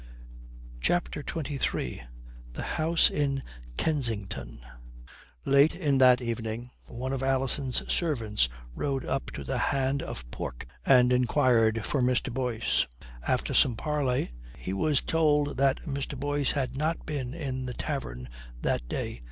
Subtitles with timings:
[0.79, 2.01] CHAPTER XXIII
[2.53, 3.43] THE HOUSE IN
[3.77, 4.59] KENSINGTON
[5.45, 10.65] Late in that evening one of Alison's servants rode up to the "Hand of Pork"
[10.83, 12.33] and inquired for Mr.
[12.33, 12.87] Boyce.
[13.27, 16.19] After some parley, he was told that Mr.
[16.19, 18.27] Boyce had not been in the tavern
[18.63, 19.19] that day.